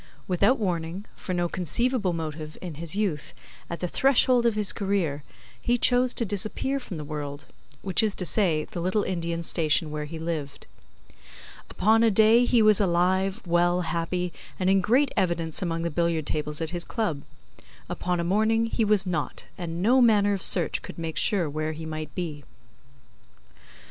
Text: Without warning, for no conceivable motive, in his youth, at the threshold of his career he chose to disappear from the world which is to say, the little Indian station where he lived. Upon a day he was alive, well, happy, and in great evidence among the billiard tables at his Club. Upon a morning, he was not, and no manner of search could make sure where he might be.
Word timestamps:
Without 0.27 0.57
warning, 0.57 1.05
for 1.15 1.31
no 1.31 1.47
conceivable 1.47 2.11
motive, 2.11 2.57
in 2.59 2.73
his 2.73 2.95
youth, 2.95 3.33
at 3.69 3.81
the 3.81 3.87
threshold 3.87 4.47
of 4.47 4.55
his 4.55 4.73
career 4.73 5.21
he 5.61 5.77
chose 5.77 6.11
to 6.15 6.25
disappear 6.25 6.79
from 6.79 6.97
the 6.97 7.03
world 7.03 7.45
which 7.83 8.01
is 8.01 8.15
to 8.15 8.25
say, 8.25 8.65
the 8.71 8.81
little 8.81 9.03
Indian 9.03 9.43
station 9.43 9.91
where 9.91 10.05
he 10.05 10.17
lived. 10.17 10.65
Upon 11.69 12.01
a 12.01 12.09
day 12.09 12.45
he 12.45 12.63
was 12.63 12.79
alive, 12.79 13.43
well, 13.45 13.81
happy, 13.81 14.33
and 14.59 14.71
in 14.71 14.81
great 14.81 15.11
evidence 15.15 15.61
among 15.61 15.83
the 15.83 15.91
billiard 15.91 16.25
tables 16.25 16.61
at 16.61 16.71
his 16.71 16.83
Club. 16.83 17.21
Upon 17.87 18.19
a 18.19 18.23
morning, 18.23 18.65
he 18.65 18.83
was 18.83 19.05
not, 19.05 19.45
and 19.55 19.83
no 19.83 20.01
manner 20.01 20.33
of 20.33 20.41
search 20.41 20.81
could 20.81 20.97
make 20.97 21.15
sure 21.15 21.47
where 21.47 21.73
he 21.73 21.85
might 21.85 22.15
be. 22.15 22.43